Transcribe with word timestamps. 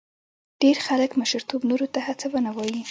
ډېر 0.61 0.77
خلک 0.87 1.11
مشرتوب 1.21 1.61
نورو 1.69 1.87
ته 1.93 1.99
هڅونه 2.07 2.49
وایي. 2.53 2.79